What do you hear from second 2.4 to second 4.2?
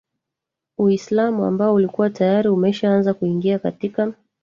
umeshaaza kuingia katika